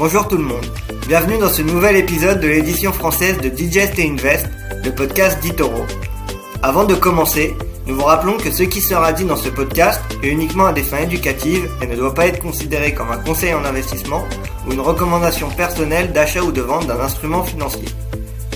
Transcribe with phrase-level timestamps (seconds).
[0.00, 0.64] Bonjour tout le monde,
[1.08, 4.48] bienvenue dans ce nouvel épisode de l'édition française de Digest et Invest,
[4.82, 5.84] le podcast d'Itoro.
[6.62, 7.54] Avant de commencer,
[7.86, 10.82] nous vous rappelons que ce qui sera dit dans ce podcast est uniquement à des
[10.82, 14.24] fins éducatives et ne doit pas être considéré comme un conseil en investissement
[14.66, 17.88] ou une recommandation personnelle d'achat ou de vente d'un instrument financier.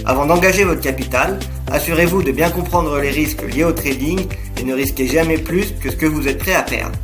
[0.07, 1.39] Avant d'engager votre capital,
[1.71, 4.27] assurez-vous de bien comprendre les risques liés au trading
[4.59, 6.97] et ne risquez jamais plus que ce que vous êtes prêt à perdre.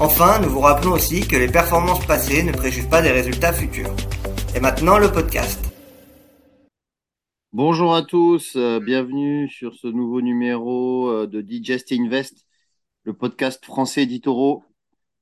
[0.00, 3.92] Enfin, nous vous rappelons aussi que les performances passées ne préjugent pas des résultats futurs.
[4.54, 5.58] Et maintenant, le podcast.
[7.52, 12.46] Bonjour à tous, euh, bienvenue sur ce nouveau numéro euh, de Digest Invest,
[13.02, 14.62] le podcast français d'Itoro.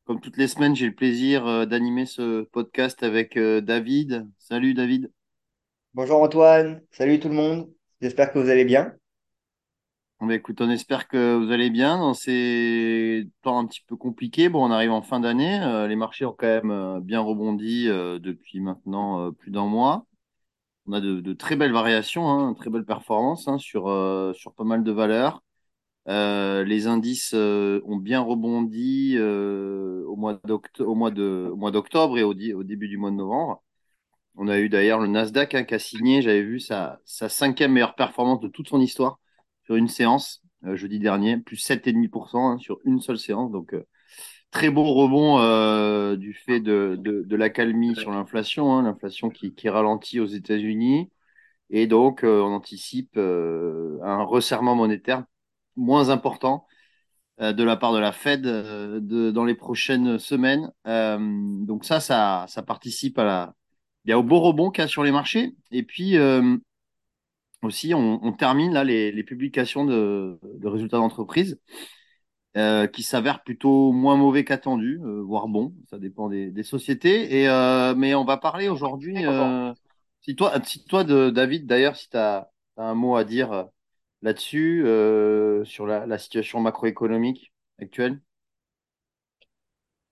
[0.04, 4.28] Comme toutes les semaines, j'ai le plaisir euh, d'animer ce podcast avec David.
[4.38, 5.10] Salut David.
[5.94, 7.70] Bonjour Antoine, salut tout le monde,
[8.02, 8.92] j'espère que vous allez bien.
[10.20, 14.48] Bah, écoute, on espère que vous allez bien dans ces temps un petit peu compliqués.
[14.48, 17.86] Bon, on arrive en fin d'année, euh, les marchés ont quand même euh, bien rebondi
[17.88, 20.06] euh, depuis maintenant plus d'un mois.
[20.86, 23.84] On a de, très belles variations, hein, très belles performances hein, sur,
[24.34, 25.42] sur pas mal de valeurs.
[26.06, 33.62] les indices ont bien rebondi au mois d'octobre, et au, début du mois de novembre.
[34.36, 37.96] On a eu d'ailleurs le Nasdaq hein, qui a signé, j'avais vu sa cinquième meilleure
[37.96, 39.18] performance de toute son histoire
[39.66, 43.50] sur une séance euh, jeudi dernier, plus 7,5% hein, sur une seule séance.
[43.52, 43.84] Donc, euh,
[44.50, 49.54] très beau rebond euh, du fait de, de, de l'accalmie sur l'inflation, hein, l'inflation qui,
[49.54, 51.10] qui, ralentit aux États-Unis.
[51.70, 55.24] Et donc, on anticipe un resserrement monétaire
[55.74, 56.64] moins important
[57.40, 60.70] de la part de la Fed dans les prochaines semaines.
[60.84, 63.54] donc ça, ça, participe à
[64.08, 65.56] au beau rebond qu'il y a sur les marchés.
[65.72, 66.16] Et puis
[67.66, 71.60] aussi, on, termine là les, publications de, résultats d'entreprise
[72.56, 77.42] euh, qui s'avèrent plutôt moins mauvais qu'attendu, euh, voire bon, ça dépend des, sociétés.
[77.42, 79.16] Et, mais on va parler aujourd'hui.
[80.20, 83.66] si toi, si toi de, David, d'ailleurs, si tu as, un mot à dire
[84.22, 84.82] là-dessus,
[85.64, 88.20] sur la situation macroéconomique actuelle?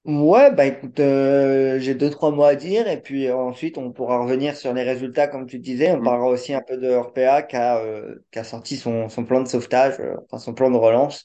[0.05, 3.91] Ouais, bah écoute, euh, j'ai deux, trois mots à dire et puis euh, ensuite on
[3.91, 5.93] pourra revenir sur les résultats comme tu disais.
[5.93, 6.05] On mm.
[6.05, 9.41] parlera aussi un peu de Orpea qui a, euh, qui a sorti son, son plan
[9.43, 9.95] de sauvetage,
[10.25, 11.25] enfin son plan de relance,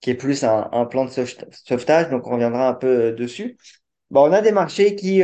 [0.00, 3.58] qui est plus un, un plan de sauvetage, donc on reviendra un peu dessus.
[4.10, 5.20] Bon, on a des marchés qui,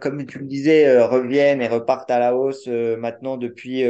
[0.00, 3.84] comme tu le disais, reviennent et repartent à la hausse maintenant depuis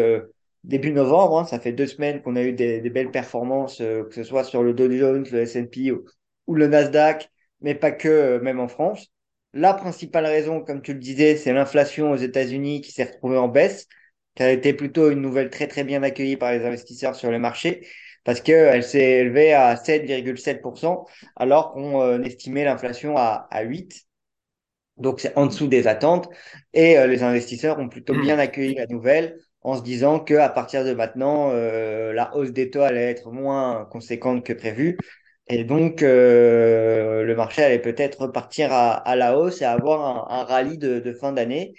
[0.64, 1.40] début novembre.
[1.40, 1.44] Hein.
[1.46, 4.62] Ça fait deux semaines qu'on a eu des, des belles performances, que ce soit sur
[4.62, 7.30] le Dow Jones, le S&P ou le Nasdaq
[7.60, 9.08] mais pas que, euh, même en France.
[9.52, 13.48] La principale raison, comme tu le disais, c'est l'inflation aux États-Unis qui s'est retrouvée en
[13.48, 13.88] baisse,
[14.36, 17.38] qui a été plutôt une nouvelle très très bien accueillie par les investisseurs sur les
[17.38, 17.86] marchés,
[18.24, 21.06] parce qu'elle s'est élevée à 7,7%,
[21.36, 24.06] alors qu'on euh, estimait l'inflation à, à 8%.
[24.98, 26.28] Donc c'est en dessous des attentes,
[26.74, 30.48] et euh, les investisseurs ont plutôt bien accueilli la nouvelle en se disant que à
[30.48, 34.96] partir de maintenant, la hausse des taux allait être moins conséquente que prévu
[35.50, 40.42] et donc, euh, le marché allait peut-être repartir à, à, la hausse et avoir un,
[40.42, 41.74] un rallye de, de fin d'année.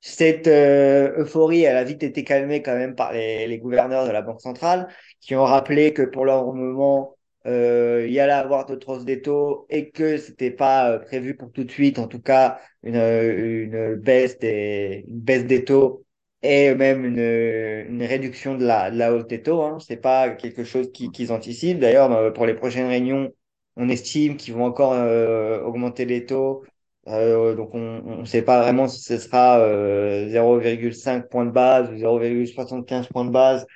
[0.00, 4.10] Cette euh, euphorie, elle a vite été calmée quand même par les, les, gouverneurs de
[4.10, 4.88] la Banque centrale,
[5.20, 9.22] qui ont rappelé que pour leur moment, euh, il y allait avoir d'autres hausses des
[9.22, 12.96] taux et que c'était pas euh, prévu pour tout de suite, en tout cas une,
[12.96, 16.03] une baisse des une baisse des taux
[16.44, 19.62] et même une, une réduction de la, de la hausse des taux.
[19.62, 19.78] Hein.
[19.80, 21.78] C'est pas quelque chose qu'ils anticipent.
[21.80, 23.32] D'ailleurs, pour les prochaines réunions,
[23.76, 26.64] on estime qu'ils vont encore euh, augmenter les taux.
[27.08, 31.90] Euh, donc, on ne sait pas vraiment si ce sera euh, 0,5 points de base
[31.90, 33.66] ou 0,75 points de base,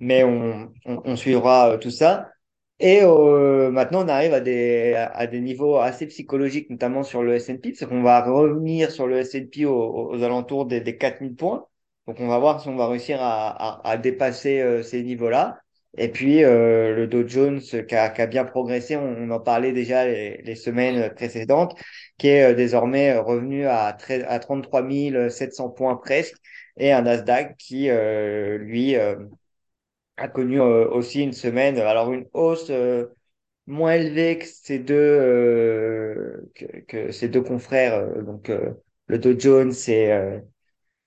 [0.00, 2.30] mais on, on, on suivra euh, tout ça.
[2.78, 7.34] Et euh, maintenant, on arrive à des, à des niveaux assez psychologiques, notamment sur le
[7.34, 11.66] S&P, c'est qu'on va revenir sur le S&P aux, aux, alentours des, des 4000 points.
[12.06, 15.60] Donc on va voir si on va réussir à, à, dépasser euh, ces niveaux-là.
[15.98, 19.72] Et puis euh, le Dow Jones qui a, qui a bien progressé, on, en parlait
[19.72, 21.74] déjà les, semaines précédentes,
[22.18, 23.96] qui est euh, désormais revenu à,
[24.28, 24.88] à 33
[25.30, 26.36] 700 points presque,
[26.76, 28.94] et un Nasdaq qui, lui,
[30.16, 32.70] a connu aussi une semaine, alors une hausse
[33.66, 38.50] moins élevée que ces deux, que, que, deux confrères, donc
[39.06, 40.40] le Dow Jones et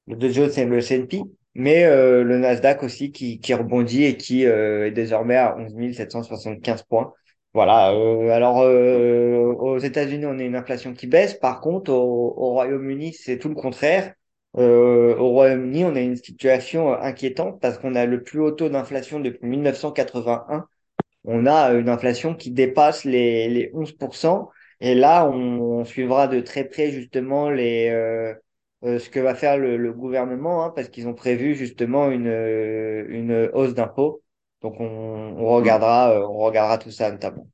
[0.09, 1.21] le Dow Jones et le S&P,
[1.56, 5.94] mais euh, le Nasdaq aussi qui, qui rebondit et qui euh, est désormais à 11
[5.94, 7.13] 775 points.
[7.53, 7.91] Voilà.
[7.94, 8.57] Euh, alors
[9.61, 11.33] aux États-Unis, on a une inflation qui baisse.
[11.35, 14.13] Par contre, au, au Royaume-Uni, c'est tout le contraire.
[14.53, 19.19] au Royaume-Uni, on a une situation inquiétante parce qu'on a le plus haut taux d'inflation
[19.19, 20.65] depuis 1981.
[21.25, 24.50] On a une inflation qui dépasse les, les 11%.
[24.81, 28.33] Et là, on, on suivra de très près justement les euh,
[28.83, 33.05] ce que va faire le, le gouvernement, hein, parce qu'ils ont prévu justement une, euh,
[33.09, 34.23] une hausse d'impôts.
[34.61, 34.85] Donc on,
[35.37, 35.55] on Mm.
[35.55, 37.47] regardera, euh, on regardera tout ça notamment.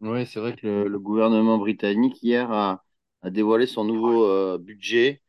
[0.00, 2.84] Oui, c'est vrai que le, le gouvernement britannique hier a,
[3.22, 5.22] a dévoilé son nouveau euh, budget.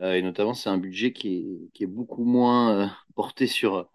[0.00, 3.90] Euh, et notamment, c'est un budget qui est, qui est beaucoup moins euh, porté sur,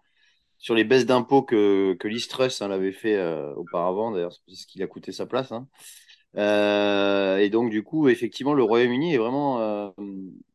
[0.58, 4.12] sur les baisses d'impôts que, que Liz Truss hein, l'avait fait euh, auparavant.
[4.12, 5.52] D'ailleurs, c'est ce qui a coûté sa place.
[5.52, 5.68] hein.
[6.36, 9.90] Euh, et donc, du coup, effectivement, le Royaume-Uni est vraiment euh,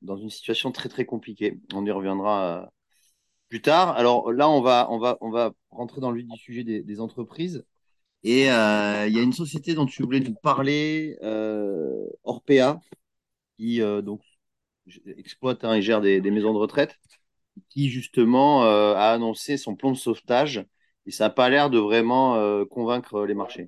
[0.01, 1.59] dans une situation très, très compliquée.
[1.73, 2.65] On y reviendra euh,
[3.49, 3.95] plus tard.
[3.97, 6.99] Alors là, on va, on va, on va rentrer dans le vif du sujet des,
[6.99, 7.65] entreprises.
[8.23, 11.17] Et il y a une société dont tu voulais nous parler,
[12.23, 12.79] Orpea,
[13.57, 14.21] qui donc
[15.17, 16.97] exploite hein, et gère des, maisons de retraite,
[17.69, 20.65] qui justement a annoncé son plan de sauvetage.
[21.05, 23.67] Et ça n'a pas l'air de vraiment convaincre les marchés.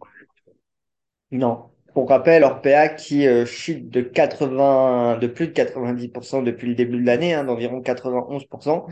[1.32, 1.75] Non.
[1.96, 7.00] Pour rappel, Orpea qui euh, chute de 80, de plus de 90% depuis le début
[7.00, 8.86] de l'année, hein, d'environ 91%,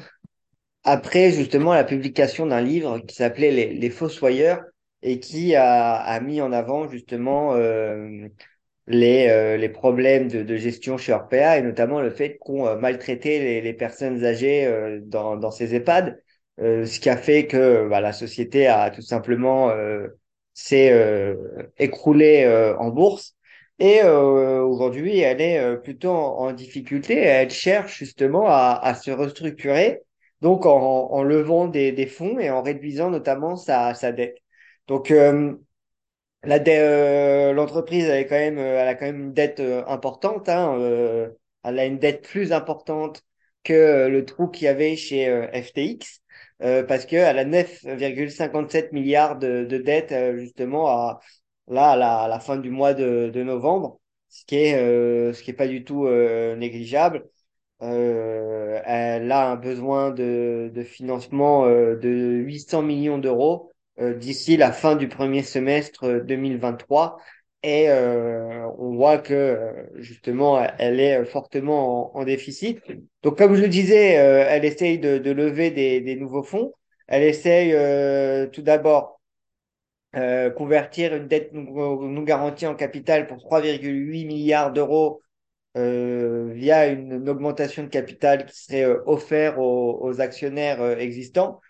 [0.85, 4.63] après justement la publication d'un livre qui s'appelait Les, Les Fossoyeurs
[5.01, 8.29] et qui a, mis en avant justement euh,
[8.87, 13.73] les, euh, les problèmes de, gestion chez Orpea et notamment le fait qu'on maltraitait les,
[13.73, 16.21] personnes âgées dans, ces EHPAD,
[16.57, 19.73] ce qui a fait que bah, la société a tout simplement
[20.53, 21.35] s'est euh,
[21.77, 23.35] écroulée euh, en bourse.
[23.79, 27.17] Et euh, aujourd'hui, elle est plutôt en, en difficulté.
[27.17, 30.01] Elle cherche justement à, à se restructurer,
[30.41, 30.77] donc en,
[31.11, 34.37] en levant des, des fonds et en réduisant notamment sa, sa dette.
[34.87, 35.11] Donc,
[36.43, 40.49] la euh, l'entreprise elle quand même, elle a quand même une dette importante.
[40.49, 41.29] Hein, euh,
[41.63, 43.23] elle a une dette plus importante
[43.63, 46.21] que le trou qu'il y avait chez FTX,
[46.61, 51.19] euh, parce qu'elle a 9,57 milliards de, de dettes euh, justement à,
[51.67, 55.33] là à la, à la fin du mois de, de novembre, ce qui est, euh,
[55.33, 57.25] ce qui est pas du tout euh, négligeable.
[57.81, 64.95] Euh, elle a un besoin de, de financement de 800 millions d'euros d'ici la fin
[64.95, 67.17] du premier semestre euh, 2023.
[67.63, 72.81] Et euh, on voit que euh, justement, elle est fortement en, déficit.
[73.23, 76.73] Donc, comme je le disais, euh, elle essaye de, lever des, nouveaux fonds.
[77.07, 79.21] Elle essaye euh, tout d'abord
[80.15, 85.21] euh, convertir une dette nous, nous garantie en capital pour 3,8 milliards d'euros
[85.77, 91.61] euh, via une, augmentation de capital qui serait euh, offert aux, aux actionnaires euh, existants.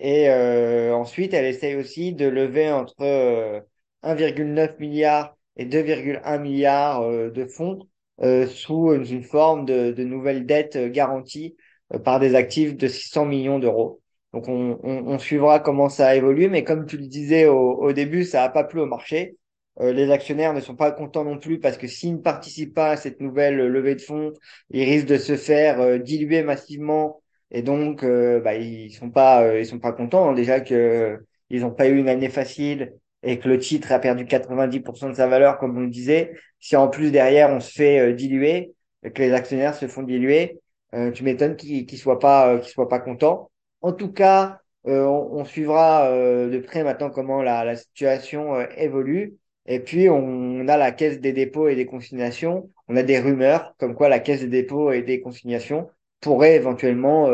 [0.00, 3.60] Et euh, ensuite, elle essaye aussi de lever entre euh,
[4.04, 7.78] 1,9 milliard et 2,1 milliards euh, de fonds
[8.22, 11.56] euh, sous une, forme de, de nouvelles dettes euh, garanties
[12.04, 14.00] par des actifs de 600 millions d'euros.
[14.32, 17.58] Donc, on, on, on suivra comment ça a évolué, mais comme tu le disais au,
[17.82, 19.36] au début, ça n'a pas plu au marché.
[19.80, 22.90] Euh, les actionnaires ne sont pas contents non plus parce que s'ils ne participent pas
[22.92, 24.32] à cette nouvelle levée de fonds,
[24.70, 27.20] ils risquent de se faire euh, diluer massivement
[27.50, 30.30] et donc, euh, bah, ils sont pas, ils sont pas contents.
[30.30, 30.34] hein.
[30.34, 31.18] Déjà que
[31.50, 35.14] ils n'ont pas eu une année facile et que le titre a perdu 90% de
[35.14, 36.34] sa valeur, comme on le disait.
[36.60, 40.60] Si en plus derrière on se fait euh, diluer, que les actionnaires se font diluer,
[40.94, 43.50] euh, tu m'étonnes qu'ils qu'ils soient pas, euh, qu'ils soient pas contents.
[43.82, 48.66] En tout cas, euh, on, suivra euh, de près maintenant comment la, la situation euh,
[48.76, 49.36] évolue.
[49.66, 52.70] Et puis, on a la Caisse des dépôts et des consignations.
[52.88, 55.88] On a des rumeurs comme quoi la Caisse des dépôts et des consignations
[56.20, 57.24] pourrait éventuellement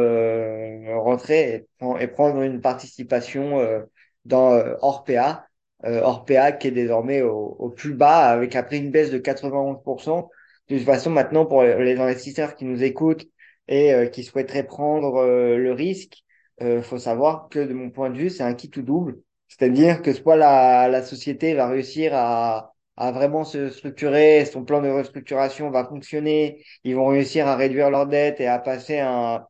[1.00, 3.58] rentrer et, et prendre une participation
[4.24, 5.44] dans Orpea.
[5.84, 10.30] Euh, Orpea qui est désormais au, au plus bas avec après une baisse de 91%.
[10.68, 13.26] De toute façon, maintenant, pour les investisseurs qui nous écoutent
[13.68, 16.22] et euh, qui souhaiteraient prendre euh, le risque,
[16.62, 19.18] euh, faut savoir que de mon point de vue, c'est un qui tout double.
[19.48, 24.80] C'est-à-dire que soit la, la société va réussir à, à vraiment se structurer, son plan
[24.82, 29.48] de restructuration va fonctionner, ils vont réussir à réduire leurs dettes et à passer à,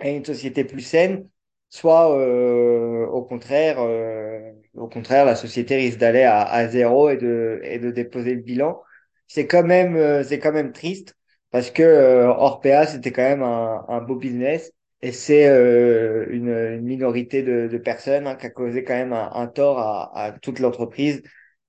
[0.00, 1.28] à une société plus saine,
[1.70, 4.31] soit euh, au contraire, euh,
[4.76, 8.80] au contraire, la société risque d'aller à, zéro et de, et de déposer le bilan.
[9.26, 11.16] C'est quand même, euh, c'est quand même triste
[11.50, 16.48] parce que euh, Orpea, c'était quand même un, un beau business et c'est euh, une,
[16.48, 20.16] une minorité de, de personnes hein, qui a causé quand même un, un tort à,
[20.18, 21.22] à toute l'entreprise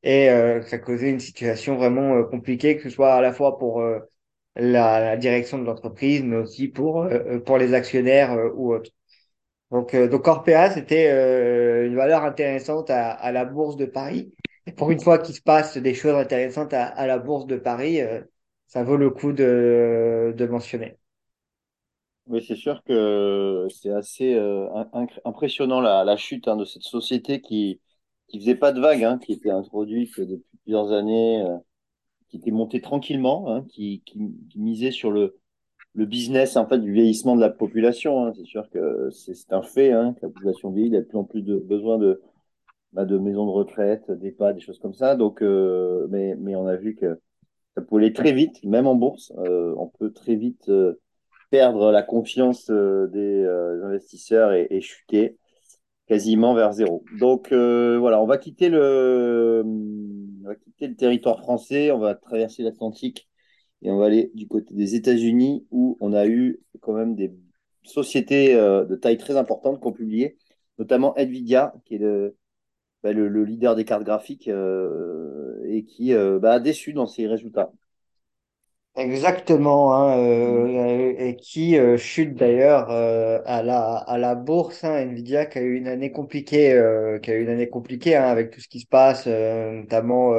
[0.04, 3.34] et euh, qui a causé une situation vraiment euh, compliquée, que ce soit à la
[3.34, 4.00] fois pour euh,
[4.56, 8.92] la, la direction de l'entreprise, mais aussi pour, euh, pour les actionnaires ou autres.
[9.74, 14.32] Donc, euh, donc Orpea, c'était euh, une valeur intéressante à, la Bourse de Paris.
[14.68, 18.00] Et pour une fois qu'il se passe des choses intéressantes à, la Bourse de Paris,
[18.00, 18.22] euh,
[18.68, 20.96] ça vaut le coup de, mentionner.
[22.28, 24.68] Oui, c'est sûr que c'est assez euh,
[25.26, 27.82] impressionnant la, chute hein, de cette société qui
[28.28, 31.46] qui faisait pas de vagues, hein, qui était introduite depuis plusieurs années,
[32.30, 35.38] qui était montée tranquillement, hein, qui, qui misait sur le
[35.96, 38.26] le business en fait du vieillissement de la population.
[38.26, 38.34] hein.
[38.36, 41.18] C'est sûr que c'est un fait hein, que la population vieillit, il a de plus
[41.18, 42.22] en plus de besoin de,
[42.94, 45.16] bah, de maisons de retraite, d'EHPAD, des choses comme ça.
[45.16, 47.20] Donc, euh, mais, mais on a vu que
[47.76, 49.32] ça pouvait aller très vite, même en bourse.
[49.38, 51.00] Euh, on peut très vite euh,
[51.50, 55.38] perdre la confiance euh, des euh, investisseurs et, et chuter
[56.08, 57.04] quasiment vers zéro.
[57.20, 62.14] Donc euh, voilà, on va quitter le, on va quitter le territoire français, on va
[62.16, 63.30] traverser l'Atlantique
[63.84, 67.34] et on va aller du côté des États-Unis où on a eu quand même des
[67.84, 70.38] sociétés euh, de taille très importante qui ont publié,
[70.80, 72.38] notamment Nvidia, qui est le,
[73.04, 77.08] bah, le, le leader des cartes graphiques euh, et qui euh, bah, a déçu dans
[77.08, 77.72] ses résultats.
[78.96, 80.18] Exactement, hein,
[81.18, 85.88] et qui chute d'ailleurs à la à la bourse, hein, Nvidia qui a eu une
[85.88, 86.80] année compliquée,
[87.24, 90.36] qui a eu une année compliquée hein, avec tout ce qui se passe, notamment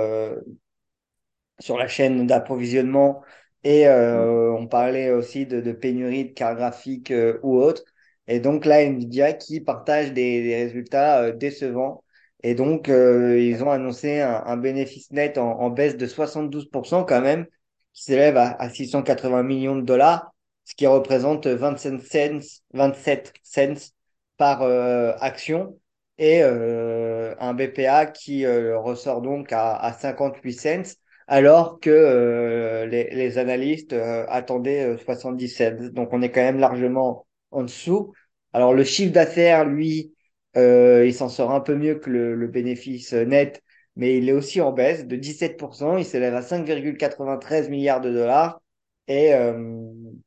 [1.61, 3.23] sur la chaîne d'approvisionnement
[3.63, 7.85] et euh, on parlait aussi de, de pénurie de cartes graphiques euh, ou autres.
[8.27, 12.03] Et donc là, Nvidia qui partage des, des résultats euh, décevants.
[12.43, 17.05] Et donc, euh, ils ont annoncé un, un bénéfice net en, en baisse de 72%
[17.05, 17.47] quand même,
[17.95, 20.33] qui s'élève à, à 680 millions de dollars,
[20.65, 23.93] ce qui représente 27 cents, 27 cents
[24.37, 25.79] par euh, action.
[26.19, 30.97] Et euh, un BPA qui euh, ressort donc à, à 58 cents
[31.27, 35.93] alors que euh, les, les analystes euh, attendaient euh, 77.
[35.95, 38.13] Donc on est quand même largement en dessous.
[38.53, 40.15] Alors le chiffre d'affaires, lui,
[40.57, 43.63] euh, il s'en sort un peu mieux que le, le bénéfice net,
[43.97, 45.97] mais il est aussi en baisse de 17%.
[45.97, 48.61] Il s'élève à 5,93 milliards de dollars.
[49.09, 49.53] Et euh,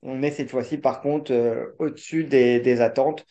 [0.01, 3.25] on est cette fois-ci, par contre, euh, au-dessus des, des attentes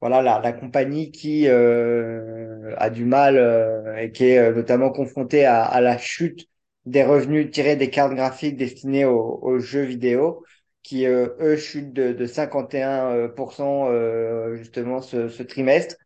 [0.00, 4.90] voilà la, la compagnie qui euh, a du mal euh, et qui est euh, notamment
[4.90, 6.46] confrontée à, à la chute
[6.90, 10.44] des revenus tirés des cartes graphiques destinées aux, aux jeux vidéo,
[10.82, 15.96] qui euh, eux chutent de, de 51% euh, justement ce, ce trimestre.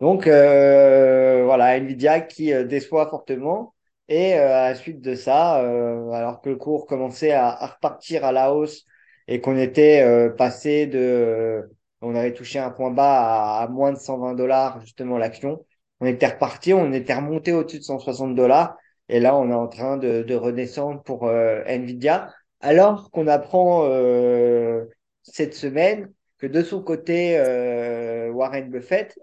[0.00, 3.74] Donc euh, voilà, Nvidia qui euh, déçoit fortement.
[4.08, 8.24] Et euh, à la suite de ça, alors que le cours commençait à, à repartir
[8.24, 8.84] à la hausse
[9.28, 10.04] et qu'on était
[10.36, 11.70] passé de,
[12.00, 15.64] on avait touché un point bas à, à moins de 120 dollars justement l'action,
[16.00, 18.76] on était reparti, on était remonté au-dessus de 160 dollars.
[19.10, 23.84] Et là, on est en train de, de redescendre pour euh, Nvidia, alors qu'on apprend
[23.86, 24.84] euh,
[25.22, 29.18] cette semaine que de son côté, euh, Warren Buffett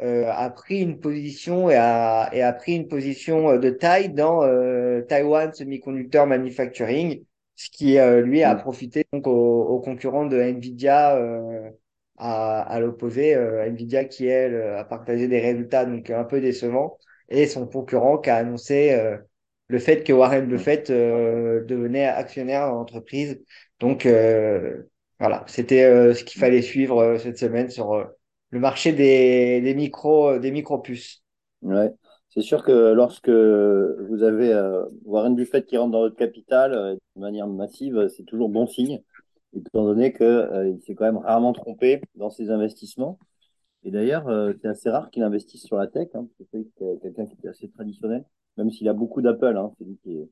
[0.00, 4.10] euh, a pris une position et a, et a pris une position euh, de taille
[4.12, 7.24] dans euh, Taiwan Semiconductor Manufacturing,
[7.56, 8.58] ce qui euh, lui a Mm.
[8.58, 9.32] profité donc aux,
[9.64, 11.70] aux concurrents de Nvidia euh,
[12.18, 16.98] à, à l'opposé, euh, Nvidia qui elle a partagé des résultats donc un peu décevants
[17.28, 19.16] et son concurrent qui a annoncé euh,
[19.72, 23.42] le fait que Warren Buffett euh, devenait actionnaire dans l'entreprise.
[23.80, 24.82] Donc euh,
[25.18, 28.06] voilà, c'était euh, ce qu'il fallait suivre cette semaine sur
[28.50, 31.22] le marché des, des micros, des micro-puces.
[31.62, 31.90] Ouais.
[32.28, 34.52] C'est sûr que lorsque vous avez
[35.04, 39.00] Warren Buffett qui rentre dans votre capital de manière massive, c'est toujours bon signe,
[39.56, 43.18] étant donné que, euh, il s'est quand même rarement trompé dans ses investissements.
[43.84, 44.26] Et d'ailleurs,
[44.60, 47.48] c'est assez rare qu'il investisse sur la tech, hein, parce que c'est quelqu'un qui est
[47.48, 48.24] assez traditionnel,
[48.56, 50.28] même s'il a beaucoup d'Apple, hein, c'est lui qui est,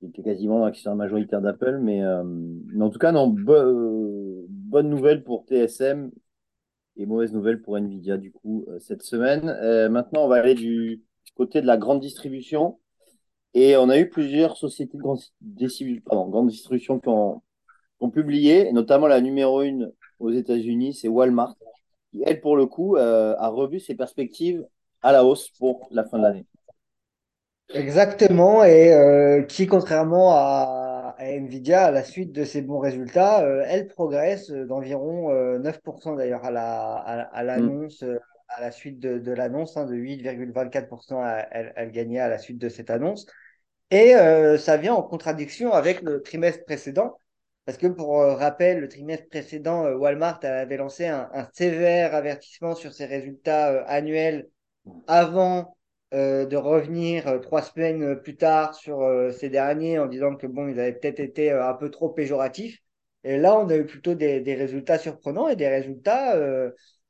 [0.00, 4.44] qui était quasiment dans l'actionnaire majoritaire d'Apple, mais, euh, mais en tout cas, non, euh,
[4.48, 6.10] bonne nouvelle pour TSM
[6.96, 9.48] et mauvaise nouvelle pour Nvidia, du coup, euh, cette semaine.
[9.48, 11.02] Euh, maintenant, on va aller du
[11.34, 12.78] côté de la grande distribution.
[13.54, 15.20] Et on a eu plusieurs sociétés de grande,
[16.04, 17.42] pardon, distribution qui ont,
[17.98, 21.56] qui ont publié, notamment la numéro une aux États-Unis, c'est Walmart,
[22.10, 24.66] qui, elle, pour le coup, a revu ses perspectives
[25.02, 26.46] à la hausse pour la fin de l'année.
[27.74, 33.42] Exactement, et euh, qui, contrairement à, à Nvidia, à la suite de ses bons résultats,
[33.44, 37.68] euh, elle progresse d'environ euh, 9% d'ailleurs à la, à, à Mm.
[37.68, 38.18] l'annonce, euh,
[38.48, 42.38] à la suite de, de l'annonce, hein, de 8,24%, elle, elle elle gagnait à la
[42.38, 43.26] suite de cette annonce.
[43.90, 47.18] Et euh, ça vient en contradiction avec le trimestre précédent,
[47.66, 52.14] parce que pour euh, rappel, le trimestre précédent, euh, Walmart avait lancé un, un sévère
[52.14, 54.48] avertissement sur ses résultats euh, annuels
[55.06, 55.76] avant
[56.14, 60.46] euh, de revenir euh, trois semaines euh, plus tard sur ces derniers en disant que
[60.46, 62.80] bon, ils avaient peut-être été un peu trop péjoratifs.
[63.24, 66.36] Et là, on a eu plutôt des, résultats surprenants et des résultats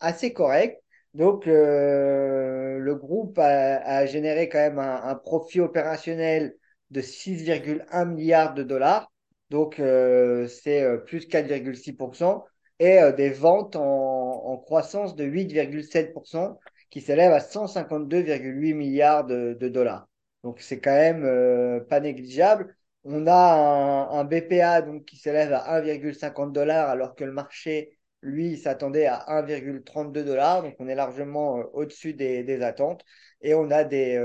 [0.00, 0.78] assez corrects.
[1.12, 6.56] Donc, le groupe a, généré quand même un, profit opérationnel
[6.90, 9.12] de 6,1 milliards de dollars.
[9.50, 12.44] Donc, c'est plus 4,6%
[12.78, 16.56] et des ventes en, en croissance de 8,7%
[16.90, 20.09] qui s'élève à 152,8 milliards de, dollars.
[20.45, 22.76] Donc c'est quand même euh, pas négligeable.
[23.05, 28.57] On a un, BPA donc, qui s'élève à 1,50 dollars alors que le marché, lui,
[28.59, 30.62] s'attendait à 1,32 dollars.
[30.62, 33.05] Donc on est largement euh, au-dessus des, attentes.
[33.43, 34.16] Et on a des,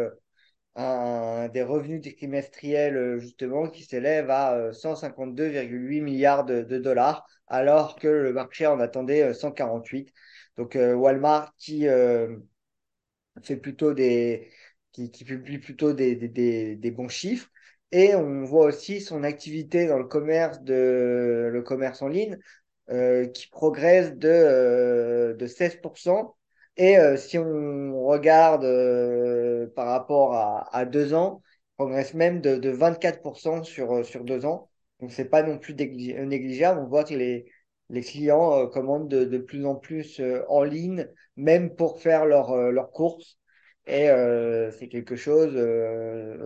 [0.77, 8.07] euh, des revenus trimestriels justement qui s'élèvent à euh, 152,8 milliards de, dollars alors que
[8.07, 10.13] le marché en attendait euh, 148.
[10.57, 11.87] Donc Walmart qui
[13.43, 14.49] fait plutôt des,
[14.91, 17.49] qui, qui publie plutôt des, des, des, bons chiffres.
[17.91, 22.37] Et on voit aussi son activité dans le commerce de le commerce en ligne
[22.89, 26.35] euh, qui progresse de, euh, de 16%.
[26.77, 31.41] Et euh, si on regarde euh, par rapport à, à deux ans,
[31.77, 34.69] on progresse même de, de 24% sur, sur deux ans.
[34.99, 36.79] Donc, c'est pas non plus négli- négligeable.
[36.81, 37.51] On voit que les,
[37.91, 42.25] les clients euh, commandent de, de plus en plus euh, en ligne, même pour faire
[42.25, 43.37] leur, euh, leurs courses.
[43.87, 44.07] Et
[44.77, 45.53] c'est quelque chose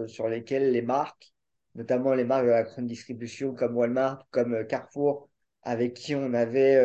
[0.08, 1.34] sur lesquels les marques,
[1.76, 5.30] notamment les marques de la grande distribution comme Walmart, comme Carrefour,
[5.62, 6.80] avec qui on avait,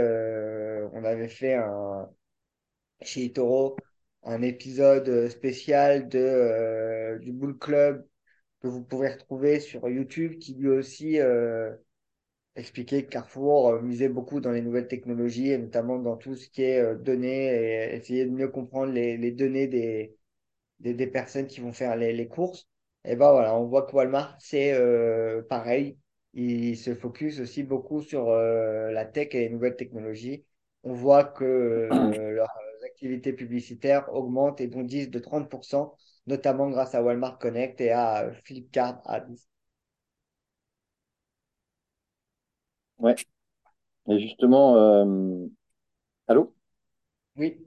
[0.92, 2.10] on avait fait un,
[3.02, 3.76] chez Itoro
[4.22, 8.06] un épisode spécial de, euh, du Bull Club
[8.60, 11.74] que vous pouvez retrouver sur YouTube, qui lui aussi euh,
[12.60, 16.48] expliquait que Carrefour euh, misait beaucoup dans les nouvelles technologies et notamment dans tout ce
[16.48, 19.66] qui est euh, données et essayer de mieux comprendre les, données
[20.78, 22.68] des personnes qui vont faire les, courses.
[23.04, 25.98] Et ben voilà, on voit que Walmart, c'est euh, pareil.
[26.34, 30.44] Il se focus aussi beaucoup sur la tech et les nouvelles technologies.
[30.84, 32.48] On voit que leurs
[32.84, 35.92] activités publicitaires augmentent et bondissent de 30%,
[36.26, 39.48] notamment grâce à Walmart Connect et à Flipkart Ads.
[43.00, 43.16] Ouais.
[44.08, 45.46] Et justement, euh,
[46.28, 46.54] allô?
[47.36, 47.58] Oui,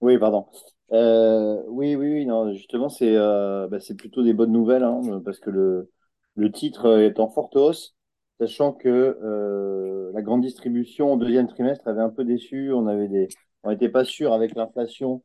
[0.00, 0.46] Oui, pardon.
[0.92, 5.02] Euh, oui, oui, oui, non, justement, c'est euh, bah, c'est plutôt des bonnes nouvelles, hein,
[5.24, 5.90] parce que le,
[6.36, 7.96] le titre est en forte hausse,
[8.40, 8.88] sachant que
[9.22, 12.72] euh, la grande distribution au deuxième trimestre avait un peu déçu.
[12.72, 13.28] On avait des,
[13.64, 15.24] on n'était pas sûr avec l'inflation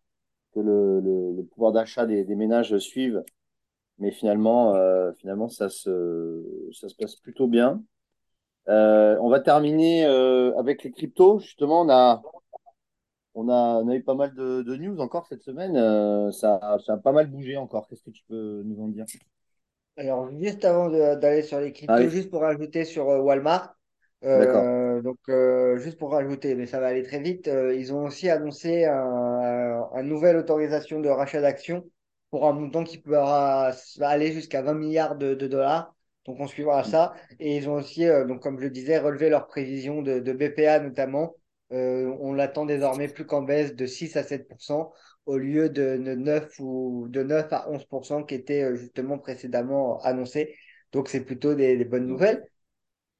[0.53, 3.23] que le, le, le pouvoir d'achat des, des ménages suive,
[3.99, 7.83] mais finalement, euh, finalement, ça se, ça se passe plutôt bien.
[8.69, 11.39] Euh, on va terminer euh, avec les cryptos.
[11.39, 12.25] Justement, on a
[13.35, 15.75] on a, on a eu pas mal de, de news encore cette semaine.
[15.77, 17.87] Euh, ça, ça a pas mal bougé encore.
[17.87, 19.07] Qu'est-ce que tu peux nous en dire?
[19.97, 23.19] Alors, juste avant de- d'aller sur les Ah cryptos, oui, juste pour rajouter sur euh,
[23.21, 23.75] Walmart,
[24.33, 24.69] d'accord.
[24.91, 28.05] euh, donc euh, juste pour rajouter, mais ça va aller très vite, euh, ils ont
[28.05, 31.83] aussi annoncé un, un nouvelle autorisation de rachat d'actions
[32.31, 33.71] pour un montant qui va
[34.01, 35.93] aller jusqu'à 20 milliards de, de dollars.
[36.25, 37.13] Donc, on suivra ça.
[37.39, 40.79] Et ils ont aussi, euh, donc, comme je le disais, relevé leurs prévisions de, BPA
[40.79, 41.35] notamment.
[41.71, 44.91] Euh, on l'attend désormais plus qu'en baisse de 6 à 7%
[45.25, 49.99] au lieu de, de 9 ou de 9 à 11% qui était euh, justement précédemment
[50.01, 50.55] annoncé.
[50.91, 52.45] Donc c'est plutôt des, bonnes nouvelles.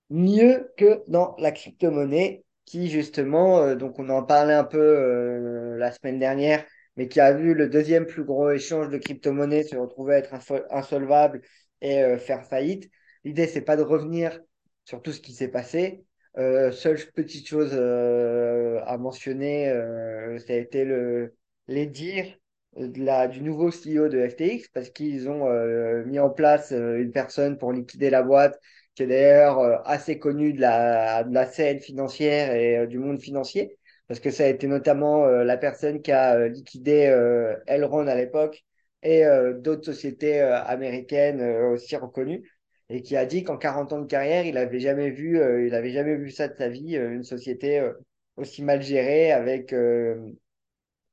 [0.09, 6.19] Mieux que dans la crypto-monnaie qui justement, donc on en parlait un peu la semaine
[6.19, 6.63] dernière,
[6.95, 10.63] mais qui a vu le deuxième plus gros échange de crypto-monnaie se retrouver être info-
[10.69, 11.41] insolvable
[11.83, 12.89] et euh, faire faillite.
[13.23, 14.39] L'idée, c'est pas de revenir
[14.85, 16.05] sur tout ce qui s'est passé.
[16.37, 21.35] Euh, seule petite chose euh, à mentionner, euh, ça a été le,
[21.67, 22.37] les dires
[22.75, 25.47] du nouveau CEO de FTX parce qu'ils ont
[26.05, 28.59] mis en place une personne pour liquider la boîte
[28.95, 33.77] qui est d'ailleurs assez connue de la, de la scène financière et du monde financier
[34.07, 37.15] parce que ça a été notamment la personne qui a liquidé
[37.67, 38.63] Elrond à l'époque
[39.03, 42.49] et euh, d'autres sociétés euh, américaines euh, aussi reconnues
[42.89, 45.39] et qui a dit qu'en 40 ans de carrière, il avait jamais vu,
[45.71, 47.81] jamais vu ça de sa vie, une société
[48.35, 49.73] aussi mal gérée avec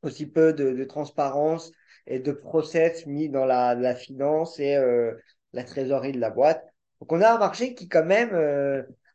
[0.02, 1.72] aussi peu de, transparence
[2.06, 4.76] et de process mis dans la, la finance et
[5.52, 6.64] la trésorerie de la boîte.
[7.00, 8.34] Donc on a un marché qui quand même,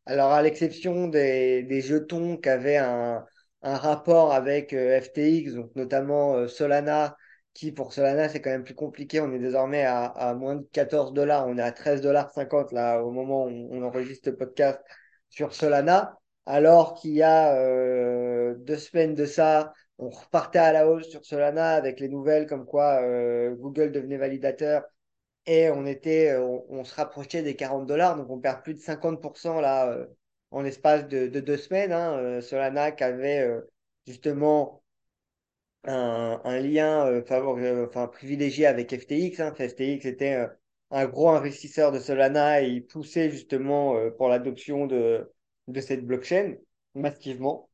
[0.05, 3.25] alors à l'exception des, jetons qui avaient un,
[3.61, 7.17] rapport avec FTX, donc notamment Solana,
[7.56, 11.13] qui pour Solana c'est quand même plus compliqué, on est désormais à, moins de 14
[11.13, 14.80] dollars, on est à 13 dollars 50 là au moment où on enregistre le podcast
[15.30, 20.88] sur Solana, alors qu'il y a euh, deux semaines de ça, on repartait à la
[20.88, 24.84] hausse sur Solana avec les nouvelles comme quoi euh, Google devenait validateur
[25.46, 28.80] et on était, euh, on, se rapprochait des 40 dollars, donc on perd plus de
[28.80, 29.98] 50% là
[30.52, 31.94] en l'espace de, de deux semaines.
[31.94, 33.50] Hein, Solana qui avait
[34.08, 34.84] justement
[35.88, 39.39] un, lien euh, favor- euh, enfin, privilégié avec FTX.
[39.39, 39.54] Hein.
[39.58, 40.48] FTX était euh,
[40.91, 45.32] un gros investisseur de Solana et il poussait justement pour l'adoption de,
[45.67, 46.56] de cette blockchain
[46.95, 47.69] massivement.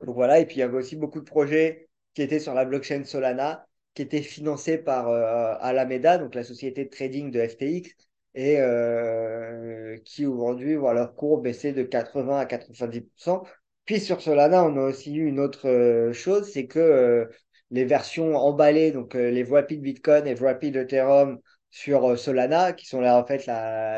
[0.00, 2.64] Donc voilà, et puis il y avait aussi beaucoup de projets qui étaient sur la
[2.64, 7.96] blockchain Solana, qui étaient financés par Alameda, donc la société de trading de FTX.
[8.34, 13.44] et euh, qui aujourd'hui voient leur cours baisser de 80 à 90%.
[13.88, 17.24] Puis sur Solana, on a aussi eu une autre euh, chose, c'est que euh,
[17.70, 21.38] les versions emballées, donc euh, les Rapid Bitcoin et Rapid Ethereum
[21.70, 23.48] sur Solana, qui sont là en fait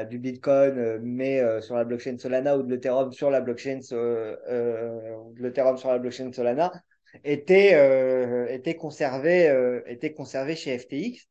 [0.09, 3.83] du Bitcoin, mais sur la blockchain Solana ou de l'Ethereum sur la blockchain, de
[6.35, 6.73] Solana,
[7.25, 11.27] étaient, étaient conservés, chez FTX.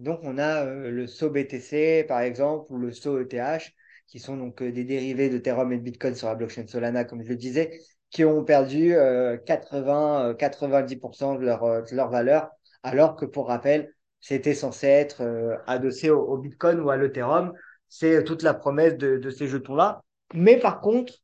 [0.00, 3.72] Donc, on a le SO BTC, par exemple, ou le SO ETH,
[4.08, 7.28] qui sont donc des dérivés d'Ethereum et de Bitcoin sur la blockchain Solana, comme je
[7.30, 12.50] le disais, qui ont perdu euh, 80, euh, 90% de leur, euh, de leur valeur,
[12.82, 17.52] alors que pour rappel, c'était censé être euh, adossé au, au Bitcoin ou à l'Ethereum.
[17.88, 20.02] C'est toute la promesse de, de ces jetons-là.
[20.34, 21.14] Mais par contre,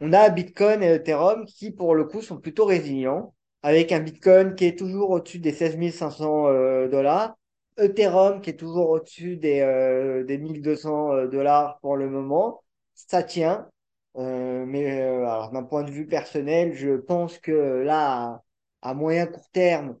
[0.00, 4.54] on a Bitcoin et Ethereum qui, pour le coup, sont plutôt résilients, avec un Bitcoin
[4.54, 7.36] qui est toujours au-dessus des 16 500 euh, dollars
[7.78, 12.62] Ethereum qui est toujours au-dessus des, euh, des 1200 euh, dollars pour le moment,
[12.94, 13.68] ça tient.
[14.16, 18.42] Euh, mais euh, d'un point de vue personnel, je pense que là,
[18.82, 19.98] à, moyen court terme,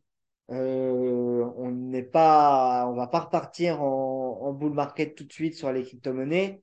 [0.50, 5.72] euh, on n'est pas, on va pas repartir en, bull market tout de suite sur
[5.72, 6.62] les crypto-monnaies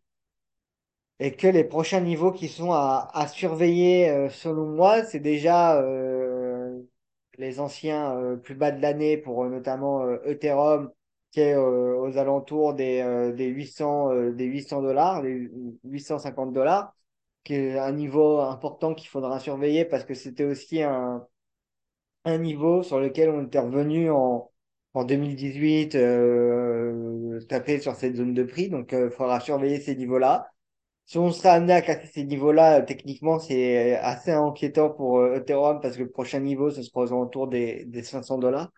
[1.19, 5.81] et que les prochains niveaux qui sont à, surveiller, selon moi, c'est déjà
[7.37, 10.91] les anciens plus bas de l'année pour notamment Ethereum
[11.31, 15.49] qui est aux alentours des, des 800 euh, des 800 dollars, des
[15.83, 16.95] 850 dollars,
[17.51, 21.25] un niveau important qu'il faudra surveiller parce que c'était aussi un,
[22.25, 24.51] un niveau sur lequel on était revenu en,
[24.93, 28.69] en 2018, euh, taper sur cette zone de prix.
[28.69, 30.49] Donc, il faudra surveiller ces niveaux-là.
[31.05, 35.35] Si on serait amené à casser ces niveaux-là, euh, techniquement, c'est assez inquiétant pour euh,
[35.37, 38.71] Ethereum parce que le prochain niveau, ce sera aux alentours des, des 500 dollars.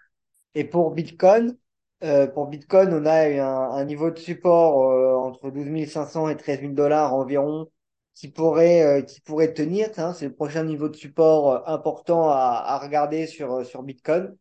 [0.55, 1.57] Et pour Bitcoin,
[2.03, 6.37] euh, pour Bitcoin, on a un, un niveau de support euh, entre 12 500 et
[6.37, 7.69] 13 000 dollars environ
[8.19, 9.89] qui pourrait, euh, qui pourrait tenir.
[9.97, 10.13] hein.
[10.13, 14.35] C'est le prochain niveau de support euh, important à, à regarder sur, euh, sur Bitcoin.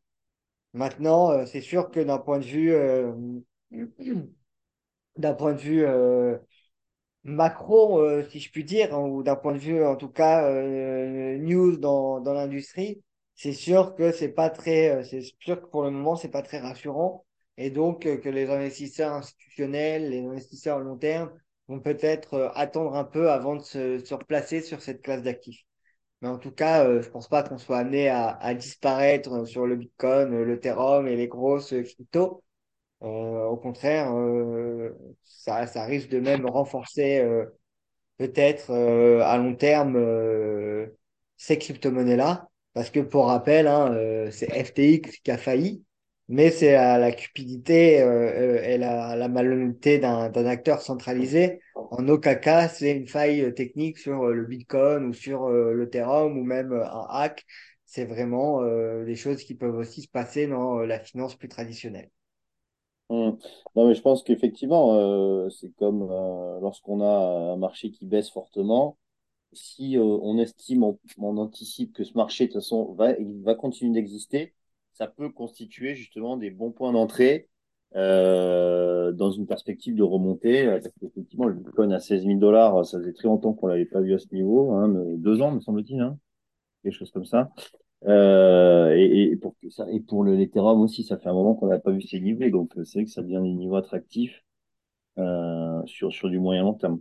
[0.74, 2.74] Maintenant, c'est sûr que d'un point de vue,
[5.16, 5.86] d'un point de vue
[7.24, 10.50] macro, si je puis dire, hein, ou d'un point de vue, en tout cas,
[11.38, 13.02] news dans, dans l'industrie,
[13.34, 16.58] c'est sûr que c'est pas très, c'est sûr que pour le moment, c'est pas très
[16.58, 17.24] rassurant.
[17.56, 21.30] Et donc, que les investisseurs institutionnels, les investisseurs à long terme,
[21.68, 25.64] vont peut-être euh, attendre un peu avant de se, replacer sur cette classe d'actifs.
[26.22, 29.76] Mais en tout cas, euh, je pense pas qu'on soit amené à, disparaître sur le
[29.76, 32.42] Bitcoin, euh, l'Ethereum et les grosses euh, cryptos.
[33.02, 34.90] Euh, au contraire, euh,
[35.24, 37.46] ça, risque de même renforcer euh,
[38.18, 40.88] peut-être euh, à long terme euh,
[41.36, 42.48] ces crypto-monnaies-là.
[42.74, 45.84] Parce que pour rappel, hein, euh, c'est FTX qui a failli,
[46.28, 51.60] mais c'est la, la cupidité euh, euh, et la, la malhonnêteté d'un acteur centralisé.
[51.74, 56.36] En aucun cas, c'est une faille technique sur euh, le Bitcoin ou sur euh, l'Ethereum
[56.38, 57.44] ou même euh, un hack.
[57.86, 62.10] C'est vraiment euh, des choses qui peuvent aussi se passer dans la finance plus traditionnelle.
[63.08, 63.38] Hum.
[63.74, 66.00] Non, mais je pense qu'effectivement, c'est comme
[66.60, 68.98] lorsqu'on a un marché qui baisse fortement.
[69.52, 73.54] Si on estime, on, on anticipe que ce marché, de toute façon, va, il va
[73.54, 74.54] continuer d'exister,
[74.98, 77.48] ça peut constituer justement des bons points d'entrée
[77.96, 80.66] euh, dans une perspective de remontée.
[80.66, 83.86] euh, Parce qu'effectivement, le Bitcoin à 16 000 dollars, ça faisait très longtemps qu'on l'avait
[83.86, 86.18] pas vu à ce niveau, hein, deux ans, me semble-t-il, hein,
[86.82, 87.50] quelque chose comme ça.
[88.06, 88.94] Euh,
[89.70, 92.20] ça, et pour le l'Ethereum aussi, ça fait un moment qu'on n'a pas vu ces
[92.20, 94.44] niveaux, donc c'est vrai que ça devient des niveaux attractifs
[95.86, 97.00] sur sur du moyen long terme.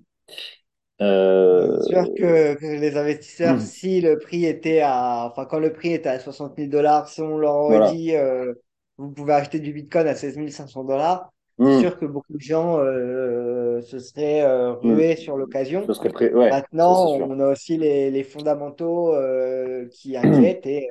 [1.55, 5.59] C'est Euh, sûr que, que les investisseurs, hum, si le prix était à, enfin, quand
[5.59, 7.81] le prix était à 60 000 dollars, si on leur aurait voilà.
[7.81, 8.53] dit, euh,
[8.97, 11.31] vous pouvez acheter du Bitcoin à 16 500 dollars,
[11.63, 14.99] c'est Hum, sûr que beaucoup de gens, euh, se seraient, euh, hum.
[14.99, 15.93] rués sur l'occasion.
[16.33, 20.87] Ouais, c'est Maintenant, on a aussi les, les fondamentaux, euh, qui inquiètent et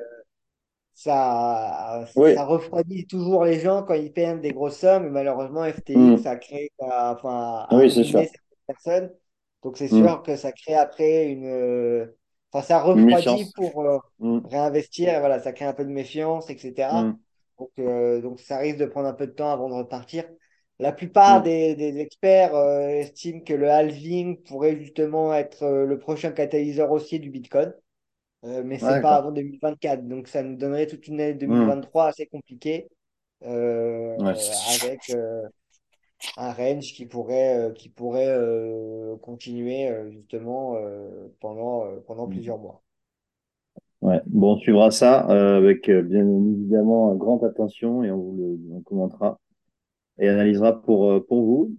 [0.93, 5.05] ça, Oui, ça refroidit toujours les gens quand ils perdent des grosses sommes.
[5.07, 8.27] Et malheureusement, FTX a créé, enfin, a Oui, c'est ruiné sûr.
[8.27, 9.11] certaines personnes.
[9.63, 9.89] Donc, c'est Hum.
[9.89, 12.17] sûr que ça crée après une, euh,
[12.51, 15.09] enfin, ça refroidit pour euh, Hum, réinvestir.
[15.15, 16.87] Et voilà, ça crée un peu de méfiance, etc.
[16.89, 17.19] hum,
[17.59, 20.25] Donc, euh, donc, ça risque de prendre un peu de temps avant de repartir.
[20.79, 25.97] La plupart des, des experts euh, estiment que le halving pourrait justement être euh, le
[25.99, 27.73] prochain catalyseur haussier du Bitcoin.
[28.45, 29.17] Euh, mais c'est pas d'accord.
[29.17, 30.07] avant 2024.
[30.07, 31.79] Donc, ça nous donnerait toute une année Hum.
[31.85, 32.87] 2023 assez compliquée
[34.17, 35.43] Ouais, euh, avec euh,
[36.37, 42.27] un range qui pourrait, euh, qui pourrait euh, continuer euh, justement euh, pendant, euh, pendant
[42.27, 42.27] sûr.
[42.27, 42.83] plusieurs mois.
[44.01, 48.37] Ouais, bon, on suivra ça euh, avec euh, bien évidemment grande attention et on vous
[48.37, 49.39] le on commentera
[50.19, 51.75] et analysera pour, euh, pour vous.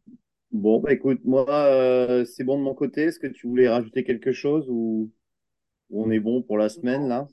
[0.53, 3.05] Bon, bah écoute, moi, euh, c'est bon de mon côté.
[3.05, 5.11] Est-ce que tu voulais rajouter quelque chose ou,
[5.90, 7.29] ou on est bon pour la semaine là?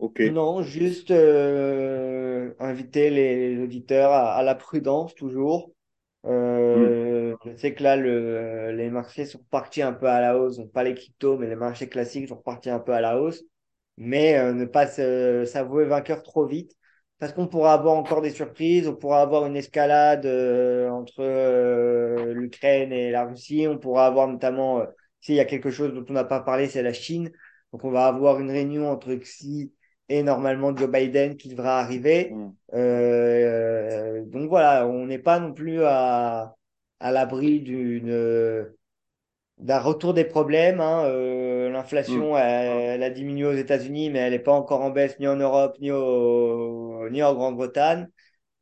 [0.00, 0.20] Ok.
[0.20, 5.72] Non, juste euh, inviter les, les auditeurs à, à la prudence toujours.
[6.24, 6.30] Hmm.
[6.30, 10.56] Euh, je sais que là, le, les marchés sont partis un peu à la hausse,
[10.56, 13.42] donc pas les cryptos, mais les marchés classiques sont repartis un peu à la hausse.
[13.98, 16.72] Mais euh, ne pas s'avouer vainqueur trop vite,
[17.18, 22.32] parce qu'on pourra avoir encore des surprises, on pourra avoir une escalade euh, entre euh,
[22.32, 24.86] l'Ukraine et la Russie, on pourra avoir notamment, euh,
[25.20, 27.30] s'il y a quelque chose dont on n'a pas parlé, c'est la Chine.
[27.72, 29.72] Donc on va avoir une réunion entre Xi
[30.10, 32.30] et normalement Joe Biden qui devra arriver.
[32.32, 32.50] Hmm.
[32.74, 36.56] Euh, donc voilà, on n'est pas non plus à,
[37.00, 38.68] à l'abri d'une
[39.58, 40.80] d'un retour des problèmes.
[40.80, 41.04] hein.
[41.04, 45.18] Euh, l'inflation, elle, elle a diminué aux États-Unis, mais elle n'est pas encore en baisse
[45.20, 48.08] ni en Europe, ni, au, ni en Grande-Bretagne.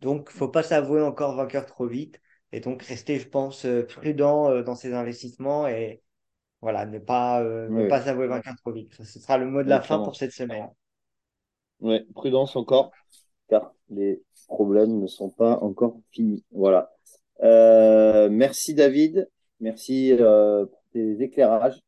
[0.00, 2.20] Donc, faut pas s'avouer encore vainqueur trop vite.
[2.52, 6.02] Et donc, rester, je pense, euh, prudent dans ses investissements et
[6.60, 8.94] voilà, ne pas, euh, ne pas s'avouer vainqueur trop vite.
[9.02, 10.68] Ce sera le mot de la fin pour cette semaine.
[11.80, 12.90] Ouais, prudence encore,
[13.48, 16.44] car les problèmes ne sont pas encore finis.
[16.50, 16.90] Voilà.
[17.42, 19.28] Euh, merci David,
[19.60, 21.78] merci euh, pour tes éclairages.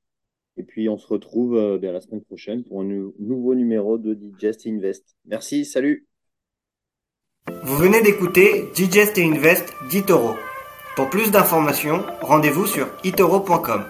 [0.56, 3.98] Et puis on se retrouve euh, ben, la semaine prochaine pour un nou- nouveau numéro
[3.98, 5.04] de Digest Invest.
[5.24, 6.06] Merci, salut.
[7.64, 10.34] Vous venez d'écouter Digest Invest d'Itoro.
[10.96, 13.84] Pour plus d'informations, rendez-vous sur itoro.com.